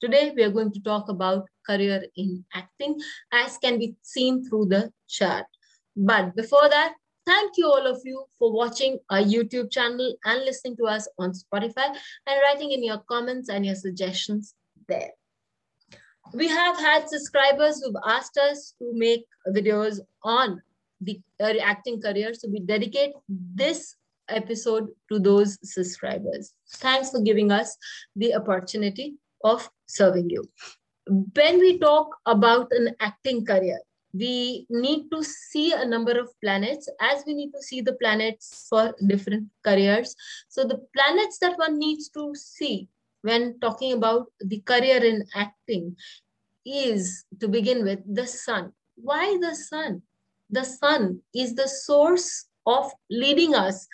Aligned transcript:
Today, 0.00 0.32
we 0.34 0.44
are 0.44 0.50
going 0.50 0.72
to 0.72 0.80
talk 0.80 1.08
about 1.08 1.46
career 1.66 2.04
in 2.16 2.44
acting 2.54 2.96
as 3.32 3.58
can 3.58 3.78
be 3.78 3.96
seen 4.02 4.48
through 4.48 4.66
the 4.66 4.92
chart. 5.08 5.46
But 5.96 6.36
before 6.36 6.68
that, 6.68 6.94
thank 7.26 7.52
you 7.56 7.66
all 7.66 7.84
of 7.86 8.00
you 8.04 8.24
for 8.38 8.52
watching 8.52 9.00
our 9.10 9.18
YouTube 9.18 9.72
channel 9.72 10.14
and 10.24 10.44
listening 10.44 10.76
to 10.76 10.84
us 10.84 11.08
on 11.18 11.32
Spotify 11.32 11.88
and 12.26 12.40
writing 12.44 12.70
in 12.70 12.84
your 12.84 13.02
comments 13.10 13.48
and 13.48 13.66
your 13.66 13.74
suggestions 13.74 14.54
there. 14.86 15.10
We 16.32 16.46
have 16.46 16.78
had 16.78 17.08
subscribers 17.08 17.82
who've 17.82 18.02
asked 18.06 18.36
us 18.38 18.74
to 18.78 18.92
make 18.94 19.24
videos 19.48 19.98
on 20.22 20.62
the 21.00 21.20
acting 21.40 22.00
career. 22.00 22.34
So 22.34 22.48
we 22.48 22.60
dedicate 22.60 23.12
this 23.28 23.96
episode 24.28 24.88
to 25.10 25.18
those 25.18 25.58
subscribers. 25.62 26.52
Thanks 26.76 27.10
for 27.10 27.20
giving 27.20 27.50
us 27.50 27.76
the 28.14 28.34
opportunity 28.36 29.16
of 29.44 29.68
serving 29.86 30.30
you. 30.30 30.48
When 31.06 31.58
we 31.58 31.78
talk 31.78 32.16
about 32.26 32.70
an 32.72 32.94
acting 33.00 33.44
career, 33.44 33.80
we 34.12 34.66
need 34.70 35.10
to 35.10 35.22
see 35.22 35.72
a 35.72 35.84
number 35.84 36.18
of 36.18 36.28
planets 36.40 36.88
as 37.00 37.24
we 37.26 37.34
need 37.34 37.52
to 37.52 37.62
see 37.62 37.80
the 37.80 37.94
planets 37.94 38.66
for 38.68 38.94
different 39.06 39.48
careers. 39.64 40.14
So 40.48 40.64
the 40.64 40.80
planets 40.94 41.38
that 41.40 41.58
one 41.58 41.78
needs 41.78 42.08
to 42.10 42.34
see 42.34 42.88
when 43.22 43.58
talking 43.60 43.92
about 43.92 44.26
the 44.40 44.60
career 44.60 45.04
in 45.04 45.26
acting 45.34 45.96
is 46.64 47.24
to 47.40 47.48
begin 47.48 47.84
with 47.84 48.00
the 48.06 48.26
sun. 48.26 48.72
Why 48.96 49.38
the 49.40 49.54
sun? 49.54 50.02
The 50.50 50.64
sun 50.64 51.20
is 51.34 51.54
the 51.54 51.68
source 51.68 52.46
of 52.68 52.92
leading 53.10 53.54
us 53.54 53.86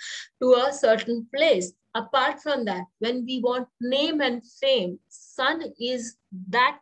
to 0.43 0.53
a 0.67 0.73
certain 0.73 1.27
place. 1.35 1.73
Apart 1.95 2.41
from 2.43 2.65
that, 2.65 2.85
when 2.99 3.25
we 3.25 3.41
want 3.41 3.69
name 3.81 4.21
and 4.21 4.43
fame, 4.61 4.99
sun 5.09 5.63
is 5.81 6.17
that 6.49 6.79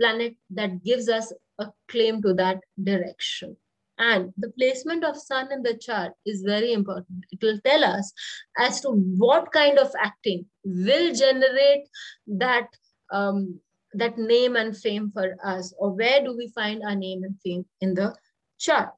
planet 0.00 0.34
that 0.50 0.82
gives 0.82 1.08
us 1.08 1.32
a 1.60 1.66
claim 1.88 2.20
to 2.22 2.34
that 2.34 2.58
direction. 2.82 3.56
And 3.98 4.32
the 4.36 4.50
placement 4.50 5.04
of 5.04 5.16
sun 5.16 5.50
in 5.52 5.62
the 5.62 5.76
chart 5.76 6.12
is 6.24 6.42
very 6.42 6.72
important. 6.72 7.24
It 7.32 7.42
will 7.42 7.58
tell 7.64 7.84
us 7.84 8.12
as 8.56 8.80
to 8.82 8.90
what 8.90 9.50
kind 9.52 9.78
of 9.78 9.92
acting 10.00 10.46
will 10.64 11.12
generate 11.12 11.88
that, 12.28 12.68
um, 13.12 13.60
that 13.94 14.16
name 14.16 14.54
and 14.54 14.76
fame 14.76 15.10
for 15.12 15.36
us, 15.44 15.74
or 15.78 15.94
where 15.94 16.22
do 16.22 16.36
we 16.36 16.48
find 16.54 16.82
our 16.84 16.94
name 16.94 17.24
and 17.24 17.34
fame 17.44 17.66
in 17.80 17.94
the 17.94 18.14
chart. 18.58 18.90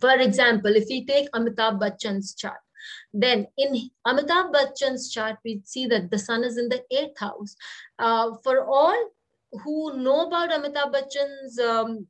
For 0.00 0.14
example, 0.18 0.74
if 0.74 0.86
we 0.88 1.04
take 1.04 1.30
Amitabh 1.32 1.80
Bachchan's 1.80 2.34
chart, 2.34 2.60
then 3.12 3.46
in 3.58 3.90
Amitabh 4.06 4.52
Bachchan's 4.52 5.10
chart, 5.10 5.36
we 5.44 5.60
see 5.64 5.86
that 5.86 6.10
the 6.10 6.18
sun 6.18 6.44
is 6.44 6.58
in 6.58 6.68
the 6.68 6.82
eighth 6.90 7.18
house. 7.18 7.56
Uh, 7.98 8.32
for 8.42 8.64
all 8.64 9.10
who 9.64 9.96
know 9.98 10.26
about 10.26 10.50
Amitabh 10.50 10.92
Bachchan's 10.92 11.58
um, 11.58 12.06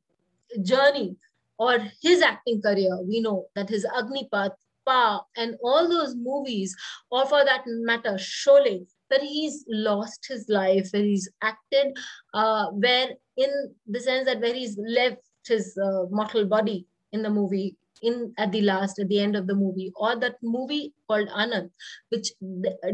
journey 0.61 1.15
or 1.57 1.79
his 2.01 2.21
acting 2.21 2.61
career, 2.61 2.97
we 3.07 3.21
know 3.21 3.45
that 3.55 3.69
his 3.69 3.85
Agnipath, 3.85 4.51
Pa, 4.85 5.23
and 5.37 5.55
all 5.63 5.87
those 5.87 6.15
movies, 6.15 6.75
or 7.09 7.25
for 7.25 7.45
that 7.45 7.63
matter, 7.65 8.15
Sholay, 8.15 8.85
where 9.07 9.21
he's 9.21 9.63
lost 9.69 10.25
his 10.27 10.49
life, 10.49 10.89
where 10.91 11.03
he's 11.03 11.29
acted, 11.41 11.95
uh, 12.33 12.67
where 12.71 13.09
in 13.37 13.49
the 13.87 13.99
sense 13.99 14.25
that 14.25 14.41
where 14.41 14.53
he's 14.53 14.77
left 14.77 15.21
his 15.45 15.77
uh, 15.77 16.03
mortal 16.09 16.45
body 16.45 16.85
in 17.11 17.21
the 17.21 17.29
movie 17.29 17.77
in 18.03 18.33
at 18.37 18.51
the 18.51 18.61
last 18.61 18.99
at 18.99 19.07
the 19.09 19.19
end 19.19 19.35
of 19.35 19.47
the 19.47 19.55
movie 19.55 19.91
or 19.95 20.15
that 20.19 20.35
movie 20.41 20.93
called 21.07 21.29
anand 21.29 21.69
which 22.09 22.31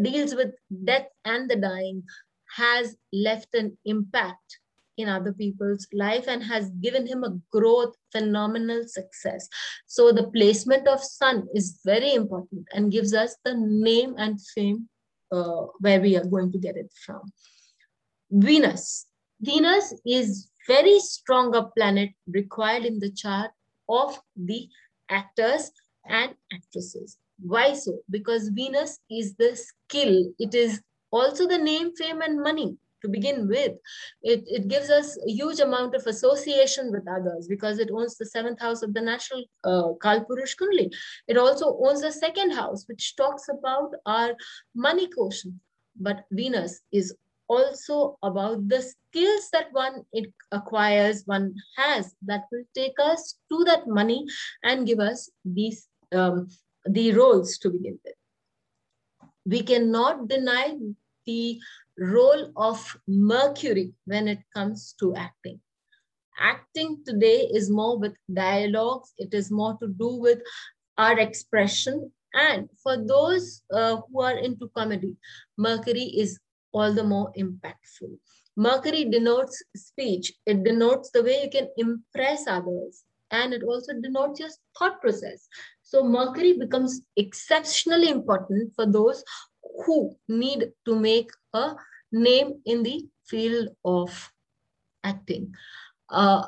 deals 0.02 0.36
with 0.36 0.54
death 0.86 1.08
and 1.26 1.50
the 1.50 1.56
dying 1.56 2.04
has 2.56 2.96
left 3.12 3.54
an 3.56 3.78
impact 3.86 4.60
in 5.00 5.08
other 5.08 5.32
people's 5.32 5.88
life 5.94 6.26
and 6.28 6.44
has 6.44 6.70
given 6.82 7.08
him 7.08 7.24
a 7.24 7.38
growth 7.52 7.96
phenomenal 8.12 8.84
success. 8.86 9.48
So 9.88 10.12
the 10.12 10.28
placement 10.28 10.88
of 10.88 11.02
sun 11.02 11.48
is 11.54 11.80
very 11.86 12.14
important 12.14 12.68
and 12.74 12.92
gives 12.92 13.14
us 13.14 13.38
the 13.46 13.56
name 13.56 14.16
and 14.18 14.42
fame 14.42 14.90
uh, 15.32 15.68
where 15.80 16.02
we 16.02 16.18
are 16.18 16.26
going 16.26 16.52
to 16.52 16.58
get 16.58 16.76
it 16.76 16.92
from. 17.06 17.22
Venus. 18.30 19.06
Venus 19.42 19.94
is 20.06 20.50
very 20.68 21.00
strong 21.00 21.52
stronger 21.52 21.70
planet 21.76 22.10
required 22.28 22.84
in 22.86 23.00
the 23.00 23.12
chart 23.12 23.52
of 23.88 24.20
the 24.36 24.68
actors 25.10 25.72
and 26.08 26.34
actresses. 26.54 27.18
Why 27.42 27.74
so? 27.74 28.00
Because 28.10 28.50
Venus 28.50 29.00
is 29.10 29.36
the 29.36 29.56
skill. 29.56 30.26
It 30.40 30.54
is 30.54 30.82
also 31.12 31.48
the 31.48 31.58
name, 31.58 31.96
fame, 31.96 32.22
and 32.22 32.42
money 32.42 32.78
to 33.02 33.08
begin 33.08 33.48
with. 33.48 33.74
It, 34.24 34.44
it 34.46 34.68
gives 34.68 34.90
us 34.90 35.18
a 35.26 35.32
huge 35.32 35.60
amount 35.60 35.96
of 35.96 36.06
association 36.06 36.92
with 36.92 37.08
others 37.08 37.48
because 37.48 37.80
it 37.80 37.90
owns 37.92 38.18
the 38.18 38.26
seventh 38.26 38.60
house 38.60 38.82
of 38.82 38.94
the 38.94 39.02
national 39.02 39.46
uh, 39.64 39.94
Kalpurush 40.04 40.56
Kundli. 40.58 40.92
It 41.28 41.38
also 41.38 41.78
owns 41.84 42.02
the 42.02 42.12
second 42.12 42.52
house, 42.52 42.86
which 42.88 43.16
talks 43.16 43.48
about 43.50 43.92
our 44.06 44.34
money 44.76 45.08
quotient. 45.08 45.56
But 45.96 46.26
Venus 46.32 46.82
is 46.92 47.16
also 47.50 48.18
about 48.22 48.70
the 48.70 48.82
skills 48.82 49.50
that 49.52 49.74
one 49.74 50.06
it 50.14 50.32
acquires, 50.52 51.24
one 51.26 51.56
has 51.76 52.16
that 52.26 52.46
will 52.52 52.64
take 52.76 52.94
us 53.02 53.36
to 53.52 53.64
that 53.66 53.88
money 53.88 54.26
and 54.64 54.88
give 54.88 55.00
us 55.00 55.30
these 55.44 55.88
um, 56.14 56.48
the 56.86 57.12
roles 57.12 57.58
to 57.58 57.70
begin 57.70 58.00
with. 58.06 58.16
We 59.46 59.64
cannot 59.64 60.28
deny 60.28 60.78
the 61.26 61.60
role 61.98 62.52
of 62.56 62.98
Mercury 63.08 63.94
when 64.06 64.28
it 64.28 64.40
comes 64.56 64.94
to 65.00 65.16
acting. 65.16 65.60
Acting 66.40 67.04
today 67.06 67.50
is 67.52 67.70
more 67.70 67.98
with 68.00 68.16
dialogues. 68.32 69.14
It 69.18 69.34
is 69.34 69.52
more 69.52 69.78
to 69.82 69.88
do 69.88 70.16
with 70.16 70.40
our 70.98 71.20
expression. 71.20 72.12
And 72.34 72.70
for 72.82 72.96
those 72.96 73.64
uh, 73.74 73.98
who 74.08 74.22
are 74.22 74.38
into 74.38 74.70
comedy, 74.76 75.18
Mercury 75.58 76.04
is 76.04 76.40
all 76.72 76.94
the 76.94 77.04
more 77.04 77.32
impactful. 77.38 78.18
Mercury 78.56 79.06
denotes 79.06 79.64
speech. 79.76 80.34
It 80.46 80.64
denotes 80.64 81.12
the 81.12 81.24
way 81.24 81.44
you 81.44 81.50
can 81.50 81.70
impress 81.78 82.48
others. 82.48 83.04
And 83.32 83.54
it 83.54 83.64
also 83.64 83.94
denotes 83.94 84.40
your 84.40 84.50
thought 84.78 85.00
process. 85.02 85.48
So 85.84 86.04
Mercury 86.04 86.58
becomes 86.58 87.02
exceptionally 87.16 88.10
important 88.10 88.74
for 88.76 88.86
those 88.86 89.24
who 89.86 90.16
need 90.28 90.72
to 90.86 90.96
make 90.96 91.30
a 91.54 91.76
name 92.12 92.62
in 92.66 92.84
the 92.84 93.06
field 93.28 93.70
of 93.86 94.32
acting. 95.04 95.54
Uh, 96.10 96.48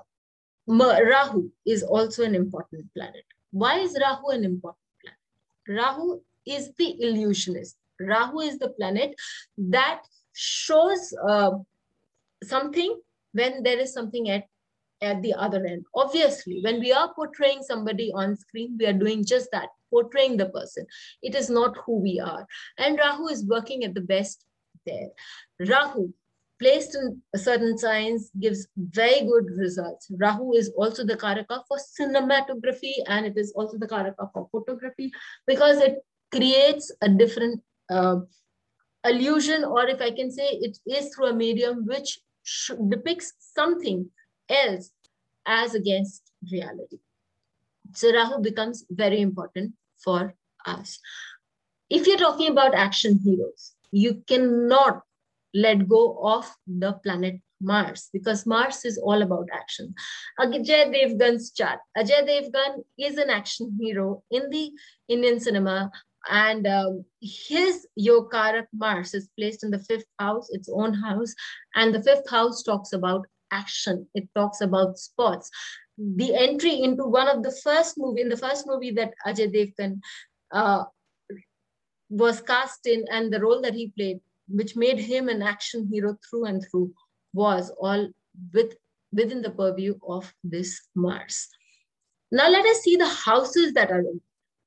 Rahu 0.68 1.50
is 1.66 1.84
also 1.84 2.24
an 2.24 2.36
important 2.36 2.94
planet. 2.94 3.24
Why 3.52 3.80
is 3.80 3.98
Rahu 4.00 4.30
an 4.30 4.44
important 4.44 4.78
planet? 5.02 5.82
Rahu 5.82 6.22
is 6.46 6.72
the 6.78 6.96
illusionist. 7.00 7.78
Rahu 8.08 8.40
is 8.40 8.58
the 8.58 8.70
planet 8.70 9.16
that 9.58 10.02
shows 10.34 11.14
uh, 11.28 11.52
something 12.44 13.00
when 13.34 13.64
there 13.64 13.80
is 13.80 13.94
something 13.94 14.30
at, 14.30 14.46
at 15.02 15.22
the 15.22 15.34
other 15.34 15.66
end. 15.66 15.86
Obviously, 15.96 16.62
when 16.64 16.80
we 16.80 16.92
are 16.92 17.14
portraying 17.14 17.64
somebody 17.64 18.12
on 18.14 18.36
screen, 18.36 18.78
we 18.80 18.86
are 18.86 18.94
doing 18.94 19.24
just 19.26 19.50
that, 19.52 19.70
portraying 19.90 20.38
the 20.38 20.50
person. 20.50 20.86
It 21.22 21.36
is 21.36 21.50
not 21.50 21.78
who 21.86 22.00
we 22.00 22.20
are. 22.20 22.46
And 22.78 22.98
Rahu 22.98 23.28
is 23.28 23.46
working 23.46 23.84
at 23.84 23.94
the 23.94 24.02
best 24.02 24.46
there. 24.86 25.10
Rahu, 25.60 26.14
placed 26.60 26.96
in 26.96 27.22
certain 27.36 27.78
signs, 27.78 28.30
gives 28.40 28.68
very 28.78 29.26
good 29.26 29.46
results. 29.58 30.08
Rahu 30.20 30.54
is 30.54 30.72
also 30.78 31.04
the 31.04 31.18
karaka 31.18 31.64
for 31.68 31.78
cinematography 32.00 32.94
and 33.08 33.26
it 33.26 33.34
is 33.36 33.52
also 33.56 33.78
the 33.78 33.88
karaka 33.88 34.32
for 34.32 34.48
photography 34.52 35.12
because 35.48 35.80
it 35.80 35.98
creates 36.32 36.92
a 37.02 37.10
different 37.10 37.62
uh, 37.92 38.18
illusion, 39.06 39.64
or 39.64 39.88
if 39.88 40.02
I 40.02 40.12
can 40.12 40.32
say 40.32 40.48
it 40.50 40.78
is 40.86 41.14
through 41.14 41.28
a 41.28 41.34
medium 41.34 41.86
which 41.86 42.20
depicts 42.90 43.34
something 43.40 44.10
else 44.50 44.92
as 45.46 45.76
against 45.76 46.32
reality. 46.52 47.00
So 47.94 48.14
Rahu 48.14 48.42
becomes 48.42 48.86
very 48.90 49.22
important 49.22 49.74
for 50.04 50.34
us. 50.66 51.00
If 51.90 52.08
you're 52.08 52.18
talking 52.18 52.50
about 52.52 52.74
action 52.74 53.20
heroes, 53.24 53.74
you 53.92 54.24
cannot 54.28 55.02
let 55.54 55.88
go 55.88 56.18
of 56.24 56.50
the 56.66 56.94
planet 56.94 57.42
Mars 57.62 58.10
because 58.12 58.46
Mars 58.46 58.86
is 58.86 58.98
all 58.98 59.22
about 59.22 59.48
action. 59.54 59.94
Ajay 60.40 60.92
Devgan's 60.94 61.52
chart. 61.52 61.80
Ajay 61.98 62.28
Devgan 62.28 62.84
is 62.98 63.18
an 63.18 63.30
action 63.30 63.78
hero 63.80 64.24
in 64.32 64.50
the 64.50 64.72
Indian 65.08 65.40
cinema 65.40 65.92
and 66.30 66.68
um, 66.68 67.06
his 67.22 67.88
Yokarak 68.00 68.68
Mars 68.74 69.14
is 69.14 69.30
placed 69.38 69.64
in 69.64 69.72
the 69.72 69.80
fifth 69.80 70.06
house, 70.20 70.50
its 70.52 70.70
own 70.72 70.94
house. 70.94 71.34
And 71.76 71.94
the 71.94 72.04
fifth 72.04 72.30
house 72.30 72.64
talks 72.64 72.94
about 72.94 73.26
action. 73.52 74.08
It 74.14 74.30
talks 74.36 74.62
about 74.62 74.98
sports. 75.00 75.50
The 75.98 76.36
entry 76.36 76.82
into 76.82 77.06
one 77.06 77.28
of 77.28 77.44
the 77.44 77.52
first 77.64 77.96
movie, 77.98 78.22
in 78.22 78.30
the 78.30 78.38
first 78.38 78.66
movie 78.68 78.92
that 78.92 79.14
Ajay 79.26 79.54
Devgan 79.54 80.00
uh, 80.52 80.84
was 82.10 82.42
cast 82.42 82.86
in 82.86 83.06
and 83.12 83.32
the 83.32 83.40
role 83.40 83.62
that 83.62 83.74
he 83.74 83.94
played 83.98 84.20
which 84.54 84.76
made 84.76 85.00
him 85.00 85.30
an 85.30 85.42
action 85.42 85.88
hero 85.92 86.18
through 86.30 86.46
and 86.46 86.66
through, 86.70 86.94
was 87.34 87.72
all 87.80 88.10
with 88.54 88.76
within 89.14 89.42
the 89.42 89.52
purview 89.52 89.98
of 90.08 90.34
this 90.44 90.82
Mars. 90.96 91.50
Now 92.32 92.50
let 92.50 92.66
us 92.66 92.80
see 92.80 92.96
the 92.96 93.08
houses 93.08 93.74
that 93.74 93.92
are 93.92 94.04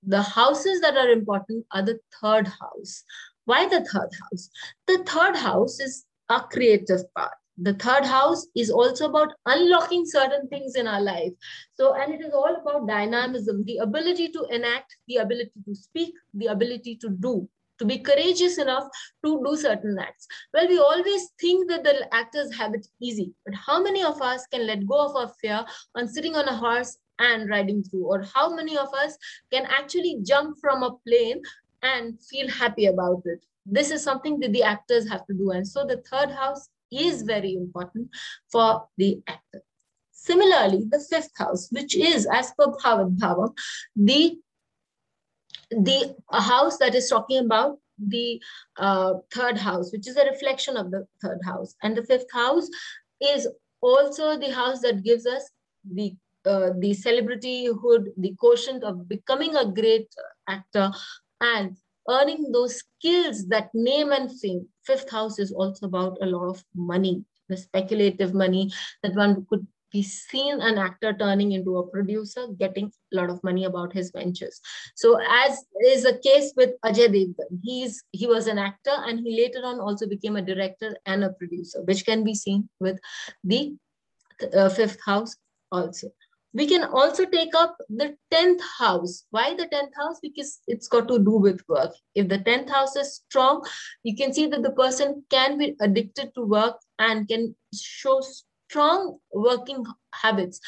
the 0.07 0.23
houses 0.23 0.81
that 0.81 0.97
are 0.97 1.09
important 1.09 1.65
are 1.73 1.83
the 1.83 1.99
third 2.21 2.49
house. 2.49 3.05
Why 3.45 3.67
the 3.69 3.85
third 3.85 4.11
house? 4.23 4.51
The 4.87 4.99
third 5.05 5.37
house 5.37 5.81
is 5.81 6.05
a 6.29 6.41
creative 6.41 7.03
part. 7.15 7.35
The 7.57 7.75
third 7.75 8.05
house 8.05 8.47
is 8.57 8.71
also 8.71 9.09
about 9.09 9.33
unlocking 9.47 10.05
certain 10.07 10.49
things 10.49 10.75
in 10.75 10.89
our 10.89 11.01
life. 11.01 11.33
So, 11.75 11.95
and 11.95 12.13
it 12.13 12.21
is 12.21 12.33
all 12.33 12.57
about 12.57 12.89
dynamism, 12.89 13.65
the 13.65 13.79
ability 13.79 14.31
to 14.31 14.45
enact, 14.51 14.97
the 15.07 15.19
ability 15.19 15.53
to 15.65 15.75
speak, 15.75 16.15
the 16.33 16.47
ability 16.47 16.97
to 16.97 17.11
do, 17.11 17.49
to 17.79 17.85
be 17.85 17.99
courageous 17.99 18.59
enough 18.59 18.89
to 19.25 19.41
do 19.45 19.57
certain 19.57 19.97
acts. 20.01 20.27
Well, 20.53 20.67
we 20.67 20.79
always 20.79 21.31
think 21.41 21.71
that 21.71 21.85
the 21.85 22.13
actors 22.13 22.53
have 22.57 22.75
it 22.75 22.89
easy, 23.01 23.33
but 23.47 23.55
how 23.55 23.81
many 23.81 24.03
of 24.03 24.21
us 24.21 24.45
can 24.49 24.67
let 24.67 24.87
go 24.87 25.07
of 25.07 25.15
our 25.15 25.33
fear 25.41 25.65
on 25.95 26.09
sitting 26.09 26.35
on 26.35 26.49
a 26.49 26.57
horse 26.57 26.99
and 27.19 27.49
riding 27.49 27.83
through? 27.83 28.07
Or 28.07 28.23
how 28.23 28.55
many 28.55 28.77
of 28.77 28.93
us 28.95 29.17
can 29.53 29.67
actually 29.67 30.19
jump 30.23 30.59
from 30.61 30.83
a 30.83 30.97
plane 31.07 31.43
and 31.83 32.19
feel 32.23 32.49
happy 32.49 32.87
about 32.87 33.23
it? 33.25 33.45
This 33.67 33.91
is 33.91 34.03
something 34.03 34.41
that 34.41 34.53
the 34.53 34.63
actors 34.63 35.09
have 35.09 35.27
to 35.27 35.35
do. 35.35 35.51
And 35.53 35.67
so 35.67 35.87
the 35.87 36.03
third 36.11 36.31
house 36.31 36.69
is 36.93 37.23
very 37.23 37.55
important 37.55 38.11
for 38.51 38.87
the 38.99 39.21
actor. 39.27 39.63
Similarly, 40.13 40.87
the 40.89 41.01
fifth 41.01 41.33
house, 41.37 41.69
which 41.71 41.97
is 41.97 42.27
as 42.33 42.53
per 42.59 42.69
Bhavat 42.69 43.19
Bhavam, 43.19 43.55
the, 43.95 44.39
the 45.71 46.15
house 46.33 46.79
that 46.79 46.95
is 46.95 47.09
talking 47.11 47.45
about 47.45 47.79
the 47.99 48.41
uh, 48.77 49.15
third 49.33 49.59
house, 49.59 49.93
which 49.93 50.09
is 50.09 50.17
a 50.17 50.25
reflection 50.25 50.77
of 50.77 50.91
the 50.91 51.07
third 51.23 51.41
house. 51.45 51.75
And 51.83 51.97
the 51.97 52.03
fifth 52.03 52.33
house 52.33 52.69
is 53.21 53.49
also 53.81 54.39
the 54.39 54.53
house 54.53 54.81
that 54.81 55.05
gives 55.05 55.27
us 55.27 55.51
the 55.93 56.15
uh, 56.47 56.71
the 56.79 56.91
celebrityhood, 56.91 58.09
the 58.17 58.35
quotient 58.39 58.85
of 58.85 59.09
becoming 59.09 59.57
a 59.57 59.67
great 59.67 60.09
actor 60.49 60.91
and 61.41 61.77
earning 62.09 62.53
those 62.53 62.77
skills 62.77 63.47
that 63.49 63.71
name 63.75 64.13
and 64.13 64.31
fame. 64.41 64.67
Fifth 64.85 65.11
house 65.11 65.39
is 65.39 65.53
also 65.53 65.87
about 65.87 66.19
a 66.21 66.27
lot 66.27 66.49
of 66.49 66.63
money, 66.75 67.25
the 67.49 67.57
speculative 67.57 68.35
money 68.35 68.71
that 69.03 69.15
one 69.15 69.47
could 69.49 69.67
be 69.95 70.03
seen 70.03 70.61
an 70.61 70.77
actor 70.77 71.13
turning 71.13 71.53
into 71.53 71.79
a 71.79 71.87
producer, 71.87 72.49
getting 72.59 72.91
a 73.13 73.17
lot 73.17 73.31
of 73.31 73.43
money 73.45 73.65
about 73.65 73.93
his 73.93 74.11
ventures. 74.11 74.61
So 74.97 75.21
as 75.31 75.65
is 75.87 76.03
the 76.03 76.19
case 76.23 76.53
with 76.57 76.71
Ajay 76.85 77.09
Devgan, 77.15 77.61
he's, 77.63 78.03
he 78.11 78.27
was 78.27 78.49
an 78.49 78.59
actor 78.59 78.91
and 79.07 79.21
he 79.21 79.41
later 79.41 79.65
on 79.65 79.79
also 79.79 80.09
became 80.09 80.35
a 80.35 80.43
director 80.43 80.97
and 81.07 81.23
a 81.23 81.31
producer, 81.31 81.81
which 81.85 82.05
can 82.05 82.25
be 82.25 82.35
seen 82.35 82.69
with 82.81 82.99
the 83.45 83.77
uh, 84.53 84.69
fifth 84.69 84.99
house 85.07 85.37
also. 85.71 86.09
We 86.55 86.69
can 86.69 86.85
also 86.85 87.25
take 87.25 87.55
up 87.55 87.77
the 87.89 88.17
10th 88.33 88.61
house. 88.79 89.25
Why 89.31 89.55
the 89.55 89.67
10th 89.67 89.95
house? 89.97 90.21
Because 90.23 90.61
it's 90.69 90.87
got 90.87 91.09
to 91.09 91.19
do 91.19 91.33
with 91.33 91.61
work. 91.69 91.93
If 92.15 92.29
the 92.29 92.39
10th 92.39 92.71
house 92.71 92.95
is 92.95 93.17
strong, 93.17 93.67
you 94.05 94.15
can 94.17 94.33
see 94.33 94.47
that 94.47 94.63
the 94.63 94.71
person 94.71 95.25
can 95.31 95.59
be 95.59 95.75
addicted 95.81 96.33
to 96.37 96.43
work 96.43 96.77
and 97.01 97.27
can 97.27 97.57
show 97.75 98.23
strong 98.69 99.19
working 99.33 99.85
habits. 100.13 100.61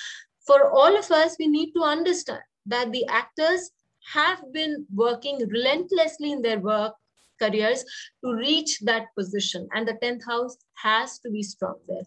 For 0.44 0.70
all 0.70 0.96
of 0.96 1.08
us, 1.12 1.36
we 1.38 1.46
need 1.46 1.72
to 1.74 1.82
understand 1.82 2.42
that 2.66 2.90
the 2.90 3.06
actors 3.06 3.70
have 4.12 4.40
been 4.52 4.86
working 4.92 5.38
relentlessly 5.48 6.32
in 6.32 6.42
their 6.42 6.58
work 6.58 6.94
careers 7.40 7.84
to 8.24 8.34
reach 8.34 8.80
that 8.80 9.06
position. 9.18 9.68
And 9.74 9.86
the 9.86 9.94
10th 9.94 10.24
house 10.26 10.56
has 10.74 11.18
to 11.20 11.30
be 11.30 11.42
strong 11.42 11.76
there. 11.88 12.02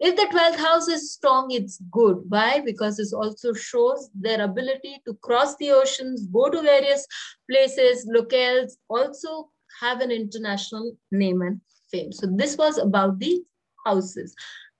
If 0.00 0.16
the 0.16 0.26
12th 0.36 0.56
house 0.56 0.88
is 0.88 1.12
strong, 1.12 1.50
it's 1.50 1.80
good. 1.90 2.22
Why? 2.28 2.60
Because 2.64 2.96
this 2.96 3.12
also 3.12 3.52
shows 3.52 4.10
their 4.14 4.42
ability 4.42 5.02
to 5.06 5.14
cross 5.14 5.56
the 5.56 5.72
oceans, 5.72 6.26
go 6.26 6.48
to 6.48 6.62
various 6.62 7.06
places, 7.50 8.08
locales, 8.14 8.72
also 8.88 9.50
have 9.80 10.00
an 10.00 10.10
international 10.10 10.96
name 11.10 11.42
and 11.42 11.60
fame. 11.90 12.12
So 12.12 12.26
this 12.26 12.56
was 12.56 12.78
about 12.78 13.18
the 13.18 13.42
houses. 13.84 14.34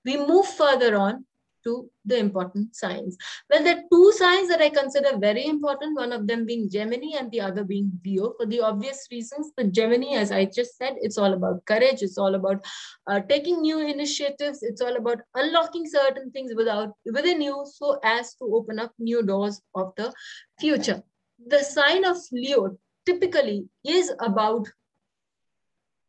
We 0.05 0.17
move 0.17 0.47
further 0.47 0.97
on 0.97 1.25
to 1.65 1.91
the 2.05 2.19
important 2.19 2.75
signs. 2.77 3.17
Well, 3.51 3.63
there 3.63 3.79
are 3.79 3.83
two 3.91 4.13
signs 4.13 4.49
that 4.49 4.61
I 4.61 4.69
consider 4.71 5.17
very 5.19 5.47
important, 5.47 5.97
one 5.97 6.13
of 6.13 6.27
them 6.27 6.45
being 6.47 6.71
Gemini 6.71 7.19
and 7.19 7.31
the 7.31 7.41
other 7.41 7.65
being 7.65 7.91
Leo. 8.05 8.35
For 8.39 8.47
the 8.47 8.61
obvious 8.61 9.07
reasons, 9.11 9.53
the 9.57 9.65
Gemini, 9.65 10.17
as 10.17 10.31
I 10.31 10.45
just 10.45 10.77
said, 10.77 10.95
it's 11.01 11.19
all 11.19 11.33
about 11.33 11.65
courage. 11.65 12.03
It's 12.03 12.19
all 12.19 12.35
about 12.35 12.65
uh, 13.07 13.21
taking 13.29 13.61
new 13.61 13.81
initiatives. 13.87 14.63
It's 14.63 14.81
all 14.81 14.97
about 14.97 15.21
unlocking 15.35 15.87
certain 15.89 16.31
things 16.31 16.53
without 16.55 16.93
within 17.13 17.41
you 17.41 17.65
so 17.73 17.99
as 18.05 18.35
to 18.35 18.45
open 18.45 18.79
up 18.79 18.93
new 18.99 19.23
doors 19.23 19.61
of 19.75 19.93
the 19.97 20.13
future. 20.61 21.03
The 21.47 21.63
sign 21.63 22.05
of 22.05 22.17
Leo 22.33 22.77
typically 23.07 23.69
is 23.85 24.13
about 24.21 24.69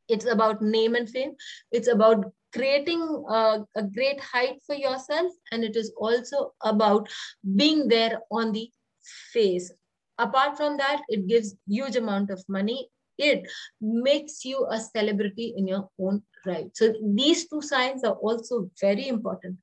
it's 0.07 0.25
about 0.25 0.61
name 0.61 0.95
and 0.95 1.09
fame. 1.09 1.35
It's 1.71 1.87
about 1.87 2.25
creating 2.55 3.01
a, 3.29 3.65
a 3.75 3.83
great 3.83 4.19
height 4.21 4.59
for 4.65 4.75
yourself 4.75 5.31
and 5.51 5.63
it 5.63 5.75
is 5.75 5.91
also 5.97 6.53
about 6.63 7.07
being 7.55 7.87
there 7.87 8.19
on 8.31 8.51
the 8.51 8.69
face. 9.33 9.71
Apart 10.17 10.55
from 10.55 10.77
that 10.77 11.01
it 11.09 11.27
gives 11.27 11.55
huge 11.67 11.95
amount 11.95 12.31
of 12.31 12.43
money. 12.47 12.89
It 13.17 13.47
makes 13.81 14.43
you 14.43 14.67
a 14.69 14.79
celebrity 14.79 15.53
in 15.57 15.67
your 15.67 15.89
own 15.99 16.23
right. 16.45 16.69
So 16.73 16.93
these 17.03 17.47
two 17.47 17.61
signs 17.61 18.03
are 18.03 18.15
also 18.15 18.69
very 18.79 19.07
important. 19.07 19.57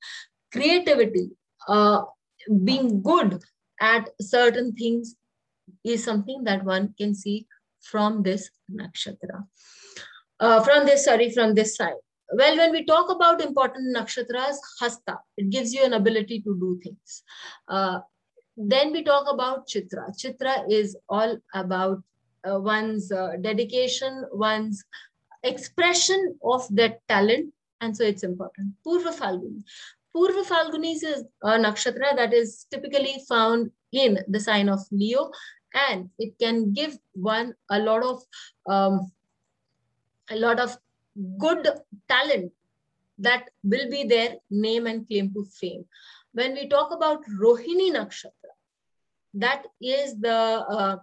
Creativity 0.52 1.30
uh, 1.68 2.02
being 2.64 3.02
good 3.02 3.42
at 3.80 4.08
certain 4.20 4.72
things 4.72 5.16
is 5.84 6.04
something 6.04 6.44
that 6.44 6.64
one 6.64 6.94
can 6.98 7.14
see 7.14 7.46
from 7.80 8.22
this 8.22 8.50
nakshatra. 8.70 9.46
Uh, 10.40 10.62
from 10.62 10.86
this 10.86 11.04
sorry 11.04 11.30
from 11.30 11.54
this 11.54 11.76
side 11.76 12.02
well, 12.34 12.56
when 12.56 12.72
we 12.72 12.84
talk 12.84 13.10
about 13.10 13.40
important 13.40 13.94
nakshatras, 13.96 14.56
hasta, 14.80 15.18
it 15.36 15.50
gives 15.50 15.72
you 15.72 15.84
an 15.84 15.92
ability 15.92 16.40
to 16.40 16.56
do 16.58 16.80
things. 16.82 17.22
Uh, 17.68 18.00
then 18.56 18.92
we 18.92 19.02
talk 19.02 19.26
about 19.32 19.68
chitra. 19.68 20.14
Chitra 20.16 20.70
is 20.70 20.96
all 21.08 21.38
about 21.54 22.02
uh, 22.48 22.58
one's 22.58 23.12
uh, 23.12 23.32
dedication, 23.40 24.24
one's 24.32 24.84
expression 25.42 26.38
of 26.42 26.66
that 26.70 27.00
talent. 27.08 27.52
And 27.80 27.96
so 27.96 28.04
it's 28.04 28.22
important. 28.22 28.74
Purva 28.86 29.12
Falguni. 29.12 29.62
Purva 30.14 30.44
Falguni 30.44 30.94
is 30.94 31.24
a 31.42 31.58
nakshatra 31.58 32.16
that 32.16 32.32
is 32.32 32.66
typically 32.70 33.16
found 33.28 33.70
in 33.92 34.18
the 34.28 34.40
sign 34.40 34.68
of 34.68 34.80
Leo. 34.90 35.30
And 35.74 36.10
it 36.18 36.38
can 36.38 36.72
give 36.72 36.98
one 37.14 37.54
a 37.70 37.78
lot 37.78 38.02
of 38.02 38.22
um, 38.68 39.10
a 40.30 40.36
lot 40.36 40.60
of 40.60 40.76
good 41.38 41.68
talent 42.08 42.52
that 43.18 43.50
will 43.62 43.90
be 43.90 44.04
their 44.04 44.36
name 44.50 44.86
and 44.86 45.06
claim 45.06 45.32
to 45.34 45.44
fame. 45.44 45.84
When 46.32 46.54
we 46.54 46.68
talk 46.68 46.92
about 46.92 47.22
Rohini 47.40 47.92
Nakshatra, 47.92 48.52
that 49.34 49.64
is 49.80 50.18
the 50.18 50.30
uh, 50.30 50.96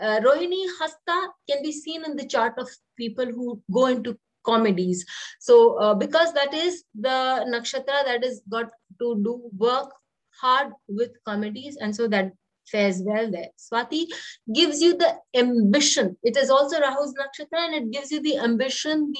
uh, 0.00 0.20
Rohini 0.20 0.66
Hasta 0.78 1.28
can 1.48 1.62
be 1.62 1.72
seen 1.72 2.04
in 2.04 2.16
the 2.16 2.26
chart 2.26 2.54
of 2.58 2.68
people 2.96 3.26
who 3.26 3.62
go 3.72 3.86
into 3.86 4.18
comedies. 4.44 5.04
So 5.40 5.78
uh, 5.78 5.94
because 5.94 6.32
that 6.32 6.52
is 6.52 6.84
the 6.98 7.44
nakshatra 7.48 8.04
that 8.06 8.24
is 8.24 8.42
got 8.48 8.70
to 9.00 9.22
do 9.22 9.50
work 9.56 9.92
hard 10.40 10.72
with 10.88 11.12
comedies 11.24 11.76
and 11.80 11.94
so 11.94 12.08
that 12.08 12.32
fares 12.70 13.02
well 13.02 13.30
there. 13.30 13.48
Swati 13.56 14.06
gives 14.54 14.80
you 14.80 14.96
the 14.96 15.14
ambition. 15.34 16.16
It 16.22 16.36
is 16.36 16.50
also 16.50 16.80
Rahu's 16.80 17.14
nakshatra 17.14 17.66
and 17.66 17.74
it 17.74 17.90
gives 17.90 18.10
you 18.10 18.22
the 18.22 18.38
ambition, 18.38 19.12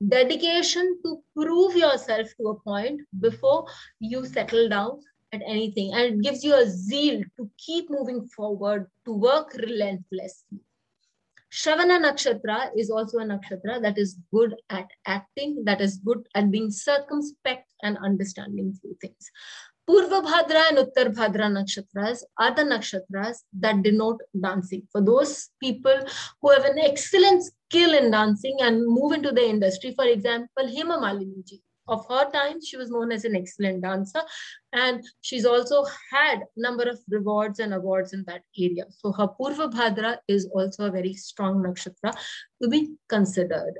the 0.00 0.08
dedication 0.08 0.98
to 1.04 1.22
prove 1.36 1.76
yourself 1.76 2.28
to 2.40 2.48
a 2.48 2.60
point 2.60 3.00
before 3.20 3.66
you 4.00 4.24
settle 4.26 4.68
down 4.68 5.00
at 5.32 5.42
anything. 5.46 5.92
And 5.92 6.14
it 6.14 6.22
gives 6.22 6.44
you 6.44 6.54
a 6.54 6.68
zeal 6.68 7.22
to 7.36 7.50
keep 7.58 7.90
moving 7.90 8.26
forward, 8.28 8.90
to 9.04 9.12
work 9.12 9.54
relentlessly. 9.54 10.60
Shravana 11.54 12.00
Nakshatra 12.02 12.70
is 12.76 12.90
also 12.90 13.18
a 13.18 13.24
nakshatra 13.24 13.80
that 13.80 13.96
is 13.96 14.18
good 14.32 14.56
at 14.70 14.88
acting, 15.06 15.62
that 15.64 15.80
is 15.80 15.98
good 15.98 16.26
at 16.34 16.50
being 16.50 16.72
circumspect 16.72 17.72
and 17.84 17.96
understanding 17.98 18.76
few 18.80 18.96
things. 19.00 19.30
Purva 19.88 20.22
Bhadra 20.22 20.68
and 20.70 20.78
Uttar 20.78 21.14
Bhadra 21.14 21.50
nakshatras 21.50 22.22
are 22.38 22.54
the 22.54 22.62
nakshatras 22.62 23.38
that 23.60 23.82
denote 23.82 24.20
dancing. 24.40 24.82
For 24.90 25.02
those 25.02 25.50
people 25.60 26.00
who 26.40 26.50
have 26.50 26.64
an 26.64 26.78
excellent 26.78 27.44
skill 27.44 27.92
in 27.92 28.10
dancing 28.10 28.56
and 28.60 28.86
move 28.86 29.12
into 29.12 29.30
the 29.30 29.46
industry, 29.46 29.92
for 29.94 30.06
example, 30.06 30.64
Hema 30.64 30.98
Malini 31.00 31.46
ji. 31.46 31.60
Of 31.86 32.06
her 32.08 32.30
time, 32.30 32.62
she 32.64 32.78
was 32.78 32.90
known 32.90 33.12
as 33.12 33.26
an 33.26 33.36
excellent 33.36 33.82
dancer, 33.82 34.22
and 34.72 35.04
she's 35.20 35.44
also 35.44 35.84
had 36.10 36.44
number 36.56 36.84
of 36.84 36.98
rewards 37.10 37.58
and 37.58 37.74
awards 37.74 38.14
in 38.14 38.24
that 38.26 38.40
area. 38.58 38.86
So 38.88 39.12
her 39.12 39.28
Purva 39.28 39.70
Bhadra 39.70 40.16
is 40.26 40.48
also 40.54 40.86
a 40.86 40.90
very 40.90 41.12
strong 41.12 41.62
nakshatra 41.62 42.16
to 42.62 42.68
be 42.70 42.94
considered. 43.06 43.74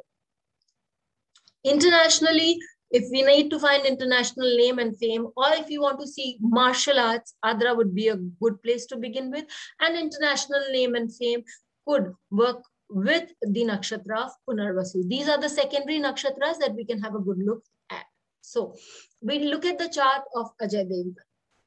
Internationally, 1.65 2.59
if 2.97 3.11
we 3.11 3.23
need 3.23 3.51
to 3.51 3.59
find 3.59 3.85
international 3.85 4.57
name 4.57 4.79
and 4.79 4.97
fame, 4.97 5.27
or 5.37 5.49
if 5.55 5.69
you 5.69 5.81
want 5.81 5.99
to 6.01 6.07
see 6.07 6.39
martial 6.41 6.99
arts, 6.99 7.35
Adra 7.45 7.77
would 7.77 7.93
be 7.93 8.07
a 8.09 8.17
good 8.17 8.63
place 8.63 8.87
to 8.87 8.97
begin 8.97 9.33
with. 9.33 9.47
And 9.81 9.97
international 9.97 10.63
name 10.71 10.95
and 10.95 11.13
fame 11.13 11.43
could 11.89 12.13
work 12.31 12.63
with 12.89 13.33
the 13.43 13.65
nakshatra 13.65 14.27
of 14.27 14.31
Punarvasu. 14.49 15.09
These 15.09 15.29
are 15.29 15.41
the 15.41 15.49
secondary 15.49 15.99
nakshatras 15.99 16.61
that 16.61 16.75
we 16.77 16.85
can 16.85 17.03
have 17.03 17.17
a 17.17 17.19
good 17.19 17.39
look 17.39 17.65
at. 17.91 18.05
So 18.43 18.77
we 19.21 19.41
look 19.41 19.65
at 19.65 19.79
the 19.79 19.89
chart 19.89 20.23
of 20.37 20.57
Ajay 20.63 20.87
Devgan. 20.89 21.15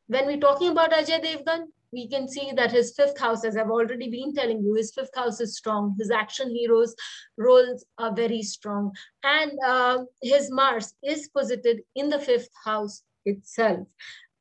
When 0.07 0.27
we're 0.27 0.39
talking 0.39 0.69
about 0.69 0.91
Ajay 0.91 1.21
Devgan, 1.25 1.65
we 1.91 2.07
can 2.07 2.27
see 2.27 2.51
that 2.55 2.71
his 2.71 2.93
fifth 2.95 3.19
house, 3.19 3.45
as 3.45 3.55
I've 3.55 3.69
already 3.69 4.09
been 4.09 4.33
telling 4.33 4.61
you, 4.61 4.75
his 4.75 4.93
fifth 4.93 5.15
house 5.15 5.39
is 5.39 5.57
strong. 5.57 5.95
His 5.99 6.11
action 6.11 6.53
heroes 6.53 6.95
roles 7.37 7.85
are 7.97 8.13
very 8.13 8.41
strong. 8.41 8.91
And 9.23 9.51
uh, 9.65 9.99
his 10.21 10.51
Mars 10.51 10.93
is 11.03 11.29
posited 11.29 11.81
in 11.95 12.09
the 12.09 12.19
fifth 12.19 12.49
house 12.65 13.03
itself. 13.25 13.87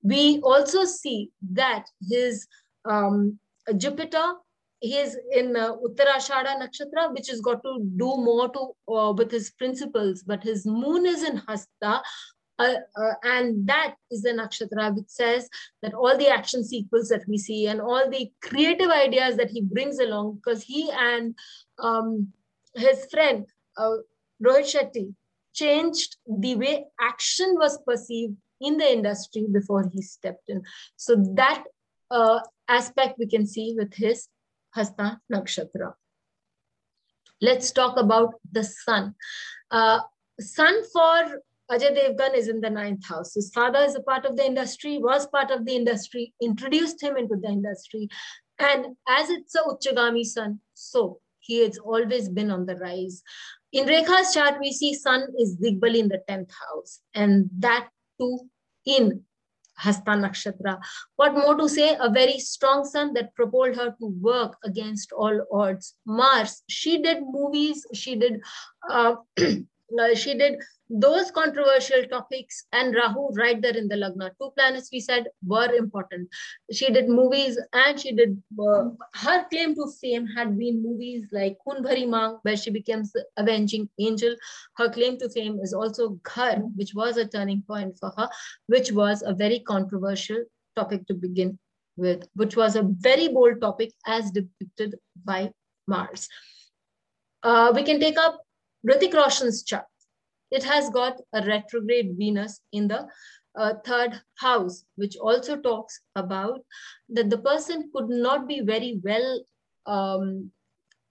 We 0.02 0.40
also 0.40 0.84
see 0.84 1.30
that 1.52 1.84
his 2.08 2.46
um, 2.84 3.38
Jupiter 3.76 4.34
he 4.80 4.96
is 4.98 5.16
in 5.32 5.56
uh, 5.56 5.74
Uttarashada 5.76 6.60
Nakshatra, 6.60 7.12
which 7.12 7.28
has 7.28 7.40
got 7.40 7.62
to 7.62 7.78
do 7.96 8.16
more 8.16 8.48
to 8.50 8.94
uh, 8.94 9.12
with 9.12 9.30
his 9.30 9.50
principles, 9.52 10.22
but 10.22 10.42
his 10.42 10.66
moon 10.66 11.06
is 11.06 11.22
in 11.22 11.38
Hasta, 11.38 12.02
uh, 12.58 12.74
uh, 12.96 13.12
and 13.22 13.66
that 13.68 13.94
is 14.10 14.22
the 14.22 14.30
nakshatra 14.30 14.94
which 14.94 15.08
says 15.08 15.48
that 15.82 15.94
all 15.94 16.16
the 16.16 16.28
action 16.28 16.64
sequels 16.64 17.08
that 17.08 17.26
we 17.28 17.38
see 17.38 17.66
and 17.66 17.80
all 17.80 18.08
the 18.10 18.30
creative 18.42 18.90
ideas 18.90 19.36
that 19.36 19.50
he 19.50 19.60
brings 19.60 19.98
along, 19.98 20.36
because 20.36 20.62
he 20.62 20.90
and 20.90 21.34
um, 21.78 22.32
his 22.74 23.06
friend 23.10 23.46
uh, 23.76 23.96
Rohit 24.42 24.74
Shetty 24.74 25.14
changed 25.54 26.16
the 26.26 26.56
way 26.56 26.84
action 27.00 27.54
was 27.58 27.78
perceived 27.86 28.36
in 28.60 28.78
the 28.78 28.90
industry 28.90 29.46
before 29.52 29.90
he 29.92 30.02
stepped 30.02 30.48
in. 30.48 30.62
So 30.96 31.16
that 31.34 31.64
uh, 32.10 32.40
aspect 32.68 33.18
we 33.18 33.26
can 33.26 33.46
see 33.46 33.74
with 33.76 33.94
his 33.94 34.28
Hasta 34.74 35.20
Nakshatra. 35.32 35.94
Let's 37.40 37.70
talk 37.70 37.98
about 37.98 38.34
the 38.50 38.64
sun. 38.64 39.14
Uh, 39.70 40.00
sun 40.40 40.82
for 40.92 41.42
Ajay 41.70 41.96
Devgan 41.96 42.34
is 42.34 42.48
in 42.48 42.60
the 42.60 42.70
ninth 42.70 43.04
house. 43.06 43.34
His 43.34 43.50
father 43.52 43.80
is 43.80 43.96
a 43.96 44.02
part 44.02 44.24
of 44.24 44.36
the 44.36 44.44
industry, 44.44 44.98
was 44.98 45.26
part 45.26 45.50
of 45.50 45.64
the 45.64 45.74
industry, 45.74 46.32
introduced 46.40 47.02
him 47.02 47.16
into 47.16 47.36
the 47.36 47.48
industry. 47.48 48.08
And 48.58 48.96
as 49.08 49.30
it's 49.30 49.54
a 49.54 49.62
Uchchagami 49.62 50.24
sun, 50.24 50.60
so 50.74 51.20
he 51.40 51.62
has 51.64 51.78
always 51.78 52.28
been 52.28 52.50
on 52.50 52.66
the 52.66 52.76
rise. 52.76 53.22
In 53.72 53.86
Rekha's 53.86 54.32
chart, 54.32 54.58
we 54.60 54.72
see 54.72 54.94
sun 54.94 55.26
is 55.38 55.56
Digbali 55.56 55.98
in 55.98 56.08
the 56.08 56.22
10th 56.28 56.50
house, 56.50 57.00
and 57.14 57.50
that 57.58 57.88
too 58.18 58.48
in 58.86 59.22
Hasta 59.76 60.12
Nakshatra. 60.12 60.80
What 61.16 61.34
more 61.34 61.56
to 61.56 61.68
say? 61.68 61.96
A 62.00 62.08
very 62.08 62.38
strong 62.38 62.84
sun 62.84 63.12
that 63.14 63.34
propelled 63.34 63.76
her 63.76 63.90
to 63.98 64.06
work 64.20 64.56
against 64.64 65.12
all 65.12 65.44
odds. 65.52 65.94
Mars, 66.06 66.62
she 66.68 67.02
did 67.02 67.18
movies, 67.22 67.84
she 67.92 68.16
did 68.16 68.40
uh, 68.88 69.16
she 70.14 70.34
did 70.34 70.60
those 70.88 71.30
controversial 71.30 72.04
topics 72.04 72.64
and 72.72 72.94
Rahu 72.94 73.30
right 73.34 73.60
there 73.60 73.76
in 73.76 73.88
the 73.88 73.96
Lagna. 73.96 74.30
Two 74.40 74.50
planets 74.56 74.88
we 74.92 75.00
said 75.00 75.26
were 75.44 75.72
important. 75.74 76.28
She 76.70 76.92
did 76.92 77.08
movies 77.08 77.58
and 77.72 77.98
she 77.98 78.12
did, 78.12 78.40
uh, 78.60 78.90
her 79.14 79.46
claim 79.50 79.74
to 79.74 79.86
fame 80.00 80.26
had 80.26 80.56
been 80.56 80.82
movies 80.82 81.26
like 81.32 81.58
Khoon 81.66 81.82
Bhari 81.82 82.04
Maang, 82.04 82.38
where 82.42 82.56
she 82.56 82.70
becomes 82.70 83.12
the 83.12 83.24
avenging 83.36 83.88
angel. 83.98 84.36
Her 84.76 84.88
claim 84.88 85.18
to 85.18 85.28
fame 85.28 85.58
is 85.60 85.74
also 85.74 86.20
Ghar, 86.34 86.56
which 86.76 86.94
was 86.94 87.16
a 87.16 87.26
turning 87.26 87.62
point 87.66 87.98
for 87.98 88.12
her, 88.16 88.28
which 88.66 88.92
was 88.92 89.22
a 89.22 89.34
very 89.34 89.60
controversial 89.60 90.44
topic 90.76 91.06
to 91.08 91.14
begin 91.14 91.58
with, 91.96 92.28
which 92.34 92.56
was 92.56 92.76
a 92.76 92.82
very 92.82 93.28
bold 93.28 93.60
topic 93.60 93.92
as 94.06 94.30
depicted 94.30 94.94
by 95.24 95.50
Mars. 95.88 96.28
Uh, 97.42 97.72
we 97.74 97.82
can 97.82 97.98
take 97.98 98.18
up 98.18 98.40
Hrithik 98.86 99.14
Roshan's 99.14 99.64
chart. 99.64 99.84
It 100.50 100.62
has 100.64 100.90
got 100.90 101.20
a 101.32 101.44
retrograde 101.44 102.14
Venus 102.16 102.60
in 102.72 102.88
the 102.88 103.06
uh, 103.56 103.74
third 103.84 104.20
house, 104.38 104.84
which 104.96 105.16
also 105.16 105.56
talks 105.56 106.00
about 106.14 106.60
that 107.08 107.30
the 107.30 107.38
person 107.38 107.90
could 107.94 108.08
not 108.08 108.46
be 108.46 108.60
very 108.60 109.00
well 109.02 109.44
um, 109.86 110.50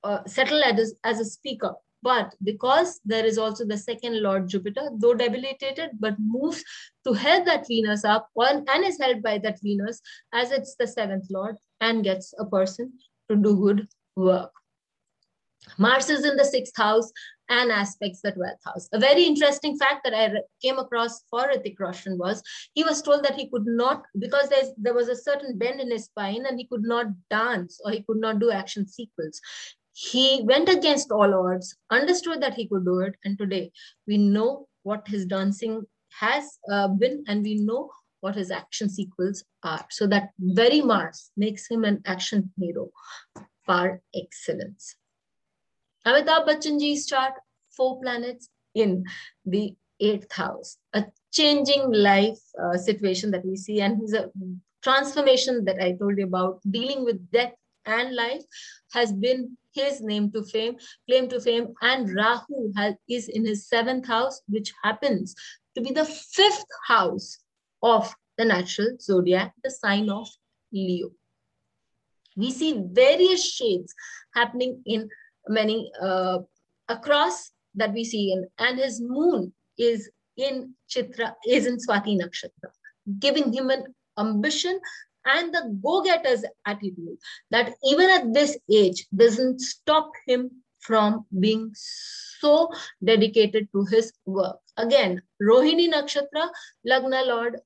uh, 0.04 0.24
settled 0.25 0.63
as, 0.63 0.94
as 1.04 1.20
a 1.20 1.25
speaker. 1.25 1.74
But 2.04 2.36
because 2.44 3.00
there 3.04 3.25
is 3.25 3.39
also 3.39 3.65
the 3.65 3.80
second 3.80 4.22
Lord 4.22 4.48
Jupiter, 4.48 4.89
though 5.00 5.15
debilitated, 5.15 5.92
but 6.00 6.13
moves 6.20 6.63
to 7.06 7.13
help 7.13 7.46
that 7.46 7.68
Venus 7.68 8.06
up 8.06 8.30
and 8.38 8.86
is 8.86 9.00
helped 9.00 9.24
by 9.24 9.39
that 9.39 9.60
Venus 9.63 10.01
as 10.32 10.51
it's 10.51 10.75
the 10.75 10.86
seventh 10.86 11.25
Lord 11.32 11.56
and 11.82 12.04
gets 12.04 12.32
a 12.38 12.46
person 12.46 12.94
to 13.30 13.36
do 13.36 13.56
good 13.56 13.88
work. 14.15 14.51
Mars 15.77 16.10
is 16.10 16.25
in 16.25 16.36
the 16.36 16.45
sixth 16.45 16.75
house 16.75 17.12
and 17.50 17.72
aspects 17.72 18.22
the 18.22 18.31
12th 18.31 18.63
house. 18.65 18.89
A 18.93 19.00
very 19.00 19.24
interesting 19.24 19.77
fact 19.77 20.01
that 20.03 20.13
I 20.13 20.41
came 20.62 20.79
across 20.79 21.24
for 21.29 21.41
Hrithik 21.41 21.79
Roshan 21.79 22.17
was 22.17 22.41
he 22.74 22.84
was 22.84 23.01
told 23.01 23.24
that 23.24 23.36
he 23.36 23.50
could 23.50 23.65
not, 23.65 24.03
because 24.17 24.51
there 24.77 24.93
was 24.93 25.10
a 25.10 25.15
certain 25.15 25.57
bend 25.57 25.79
in 25.79 25.91
his 25.91 26.05
spine 26.05 26.45
and 26.48 26.60
he 26.60 26.67
could 26.67 26.84
not 26.84 27.07
dance 27.29 27.79
or 27.84 27.91
he 27.91 28.03
could 28.03 28.17
not 28.17 28.39
do 28.39 28.51
action 28.51 28.88
sequels. 28.88 29.39
He 29.93 30.41
went 30.43 30.69
against 30.69 31.12
all 31.12 31.34
odds, 31.34 31.75
understood 31.89 32.41
that 32.41 32.55
he 32.55 32.67
could 32.67 32.86
do 32.86 33.00
it. 33.00 33.15
And 33.24 33.38
today 33.38 33.72
we 34.07 34.17
know 34.17 34.67
what 34.84 35.07
his 35.07 35.25
dancing 35.25 35.84
has 36.19 36.57
uh, 36.72 36.88
been 36.88 37.24
and 37.27 37.43
we 37.43 37.55
know 37.55 37.89
what 38.22 38.36
his 38.36 38.51
action 38.51 38.89
sequels 38.89 39.43
are. 39.63 39.86
So 39.89 40.07
that 40.07 40.31
very 40.39 40.81
Mars 40.81 41.31
makes 41.38 41.69
him 41.69 41.84
an 41.86 42.01
action 42.05 42.51
hero 42.57 42.89
par 43.65 44.01
excellence. 44.15 44.95
Amitabh 46.05 46.47
Bachchan 46.47 46.79
ji's 46.79 47.05
chart, 47.05 47.33
four 47.71 48.00
planets 48.01 48.50
in 48.74 49.03
the 49.45 49.75
eighth 50.00 50.31
house, 50.31 50.77
a 50.93 51.05
changing 51.31 51.91
life 51.91 52.39
uh, 52.62 52.77
situation 52.77 53.31
that 53.31 53.45
we 53.45 53.55
see, 53.55 53.81
and 53.81 54.00
his 54.00 54.13
a 54.13 54.29
transformation 54.83 55.65
that 55.65 55.81
I 55.81 55.93
told 55.93 56.17
you 56.17 56.25
about, 56.25 56.59
dealing 56.69 57.03
with 57.03 57.31
death 57.31 57.53
and 57.85 58.15
life, 58.15 58.43
has 58.93 59.12
been 59.12 59.57
his 59.74 60.01
name 60.01 60.31
to 60.31 60.43
fame, 60.43 60.77
claim 61.09 61.27
to 61.29 61.39
fame, 61.39 61.74
and 61.81 62.13
Rahu 62.15 62.71
has, 62.75 62.93
is 63.09 63.27
in 63.27 63.45
his 63.45 63.67
seventh 63.67 64.07
house, 64.07 64.41
which 64.47 64.71
happens 64.83 65.35
to 65.75 65.81
be 65.81 65.91
the 65.91 66.05
fifth 66.05 66.65
house 66.88 67.38
of 67.81 68.13
the 68.38 68.45
natural 68.45 68.95
zodiac, 69.00 69.53
the 69.63 69.71
sign 69.71 70.09
of 70.09 70.27
Leo. 70.71 71.09
We 72.38 72.51
see 72.51 72.81
various 72.91 73.43
shades 73.50 73.93
happening 74.35 74.81
in 74.85 75.09
many 75.47 75.91
uh, 76.01 76.39
across 76.89 77.51
that 77.75 77.93
we 77.93 78.03
see 78.03 78.31
in, 78.31 78.47
and 78.59 78.79
his 78.79 79.01
moon 79.01 79.53
is 79.77 80.09
in 80.37 80.73
Chitra, 80.89 81.33
is 81.47 81.65
in 81.65 81.77
Swati 81.77 82.19
Nakshatra, 82.19 82.69
giving 83.19 83.53
him 83.53 83.69
an 83.69 83.85
ambition 84.17 84.79
and 85.25 85.53
the 85.53 85.77
go-getter's 85.83 86.45
attitude 86.65 87.17
that 87.51 87.73
even 87.83 88.09
at 88.09 88.33
this 88.33 88.57
age 88.71 89.07
doesn't 89.15 89.59
stop 89.59 90.11
him 90.27 90.51
from 90.79 91.25
being 91.39 91.71
so 91.73 92.69
dedicated 93.03 93.67
to 93.73 93.85
his 93.85 94.13
work. 94.25 94.57
Again, 94.77 95.21
Rohini 95.41 95.91
Nakshatra, 95.91 96.47
Lagna 96.87 97.25
Lord, 97.25 97.57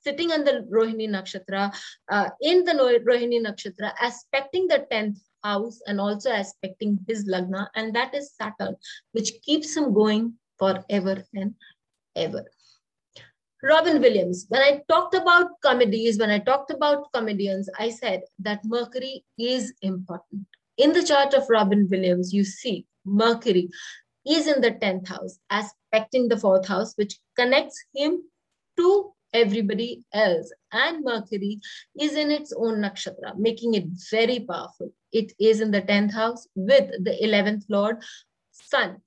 sitting 0.00 0.30
on 0.30 0.44
the 0.44 0.66
Rohini 0.70 1.08
Nakshatra, 1.08 1.74
uh, 2.10 2.28
in 2.42 2.64
the 2.64 2.72
Rohini 2.72 3.40
Nakshatra, 3.40 3.92
aspecting 4.02 4.66
the 4.68 4.86
10th 4.92 5.16
house 5.42 5.80
and 5.86 6.00
also 6.00 6.30
aspecting 6.30 6.98
his 7.06 7.28
lagna, 7.28 7.68
and 7.74 7.94
that 7.94 8.14
is 8.14 8.32
Saturn, 8.32 8.76
which 9.12 9.32
keeps 9.42 9.76
him 9.76 9.92
going 9.94 10.34
forever 10.58 11.24
and 11.34 11.54
ever. 12.16 12.44
Robin 13.62 14.00
Williams, 14.00 14.46
when 14.48 14.62
I 14.62 14.82
talked 14.88 15.14
about 15.14 15.60
comedies, 15.62 16.18
when 16.18 16.30
I 16.30 16.38
talked 16.38 16.70
about 16.70 17.12
comedians, 17.12 17.68
I 17.78 17.90
said 17.90 18.22
that 18.38 18.64
Mercury 18.64 19.24
is 19.38 19.74
important. 19.82 20.46
In 20.78 20.92
the 20.92 21.02
chart 21.02 21.34
of 21.34 21.50
Robin 21.50 21.86
Williams, 21.90 22.32
you 22.32 22.42
see 22.42 22.86
Mercury 23.04 23.68
is 24.26 24.46
in 24.46 24.62
the 24.62 24.72
10th 24.72 25.08
house, 25.08 25.38
aspecting 25.50 26.28
the 26.28 26.38
fourth 26.38 26.66
house, 26.66 26.94
which 26.96 27.18
connects 27.36 27.84
him 27.94 28.22
to 28.78 29.12
everybody 29.32 30.02
else. 30.12 30.52
And 30.72 31.04
Mercury 31.04 31.60
is 31.98 32.14
in 32.14 32.30
its 32.30 32.52
own 32.56 32.80
nakshatra, 32.80 33.36
making 33.36 33.74
it 33.74 33.84
very 34.10 34.40
powerful. 34.40 34.92
It 35.12 35.32
is 35.38 35.60
in 35.60 35.70
the 35.70 35.82
10th 35.82 36.12
house 36.12 36.46
with 36.54 36.90
the 37.04 37.16
11th 37.22 37.64
Lord, 37.68 38.02
Sun. 38.52 38.98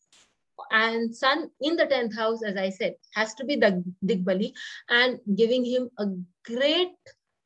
And 0.72 1.16
Sun 1.16 1.50
in 1.62 1.76
the 1.76 1.86
10th 1.86 2.16
house, 2.16 2.44
as 2.44 2.58
I 2.58 2.70
said, 2.70 2.96
has 3.14 3.34
to 3.36 3.46
be 3.46 3.56
the 3.56 3.84
Digbali 4.06 4.54
and 4.90 5.20
giving 5.36 5.66
him 5.66 5.90
a 6.00 6.08
great 6.46 6.92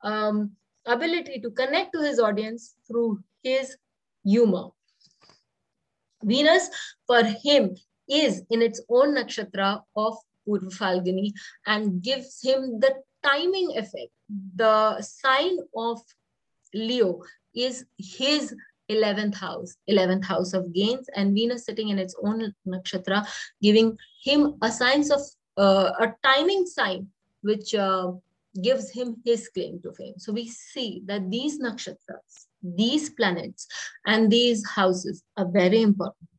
um, 0.02 0.52
ability 0.86 1.40
to 1.42 1.52
connect 1.52 1.94
to 1.94 2.02
his 2.02 2.20
audience 2.20 2.76
through 2.88 3.20
his 3.44 3.76
humor. 4.24 4.70
Venus, 6.24 6.70
for 7.06 7.24
him, 7.24 7.76
is 8.10 8.42
in 8.50 8.62
its 8.62 8.82
own 8.90 9.16
nakshatra 9.16 9.82
of 9.96 10.18
Falguni 10.48 11.34
and 11.66 12.02
gives 12.02 12.42
him 12.42 12.80
the 12.80 12.96
timing 13.24 13.78
effect. 13.78 14.12
The 14.56 15.02
sign 15.02 15.58
of 15.76 16.02
Leo 16.74 17.22
is 17.56 17.86
his 17.98 18.56
11th 18.90 19.36
house, 19.36 19.76
11th 19.90 20.26
house 20.26 20.54
of 20.54 20.74
gains, 20.74 21.08
and 21.16 21.34
Venus 21.34 21.66
sitting 21.66 21.90
in 21.90 22.00
its 22.00 22.16
own 22.24 22.54
nakshatra, 22.66 23.28
giving 23.62 23.98
him 24.24 24.56
a 24.62 24.72
signs 24.72 25.12
of 25.12 25.22
uh, 25.58 25.92
a 26.00 26.14
timing 26.24 26.66
sign, 26.66 27.08
which 27.42 27.76
uh, 27.76 28.12
gives 28.62 28.90
him 28.92 29.18
his 29.26 29.50
claim 29.50 29.80
to 29.82 29.92
fame. 29.94 30.16
So 30.18 30.32
we 30.32 30.48
see 30.48 31.02
that 31.06 31.30
these 31.30 31.60
nakshatras, 31.60 32.48
these 32.62 33.10
planets, 33.10 33.68
and 34.06 34.32
these 34.32 34.66
houses 34.68 35.24
are 35.36 35.50
very 35.50 35.82
important 35.82 36.30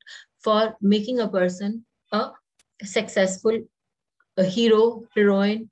for 0.43 0.77
making 0.81 1.21
a 1.21 1.29
person 1.29 1.85
a 2.12 2.31
successful 2.83 3.59
a 4.38 4.45
hero, 4.45 5.04
heroine, 5.14 5.68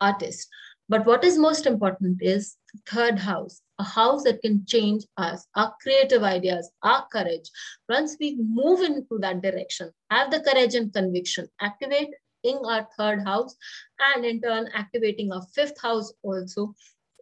artist. 0.00 0.48
But 0.88 1.04
what 1.04 1.24
is 1.24 1.36
most 1.36 1.66
important 1.66 2.22
is 2.22 2.56
third 2.86 3.18
house, 3.18 3.60
a 3.80 3.82
house 3.82 4.22
that 4.22 4.40
can 4.40 4.64
change 4.66 5.04
us, 5.16 5.46
our 5.56 5.74
creative 5.82 6.22
ideas, 6.22 6.70
our 6.82 7.06
courage. 7.12 7.50
Once 7.88 8.16
we 8.20 8.36
move 8.38 8.80
into 8.80 9.18
that 9.18 9.42
direction, 9.42 9.90
have 10.10 10.30
the 10.30 10.40
courage 10.40 10.74
and 10.74 10.92
conviction, 10.92 11.48
activate 11.60 12.10
in 12.44 12.58
our 12.64 12.86
third 12.96 13.24
house, 13.24 13.56
and 14.14 14.24
in 14.24 14.40
turn, 14.40 14.68
activating 14.74 15.32
our 15.32 15.42
fifth 15.54 15.80
house 15.82 16.12
also, 16.22 16.72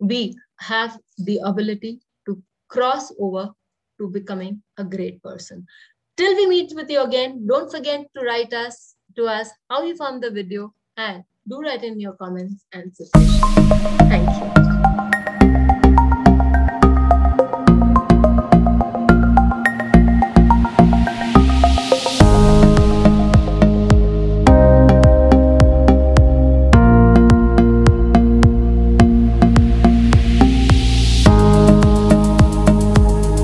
we 0.00 0.36
have 0.60 0.98
the 1.18 1.38
ability 1.44 2.00
to 2.26 2.42
cross 2.68 3.10
over 3.18 3.50
to 3.98 4.10
becoming 4.10 4.62
a 4.76 4.84
great 4.84 5.22
person. 5.22 5.66
Till 6.18 6.36
we 6.36 6.46
meet 6.46 6.72
with 6.74 6.90
you 6.90 7.02
again, 7.02 7.46
don't 7.46 7.70
forget 7.70 8.06
to 8.14 8.24
write 8.24 8.52
us 8.52 8.93
to 9.16 9.26
us 9.26 9.50
how 9.70 9.82
you 9.82 9.96
found 9.96 10.22
the 10.22 10.30
video 10.30 10.72
and 10.96 11.24
do 11.48 11.60
write 11.60 11.84
in 11.84 12.00
your 12.00 12.14
comments 12.14 12.64
and 12.72 12.94
suggestions. 12.94 13.40
Thank 14.08 14.58
you. 14.58 14.63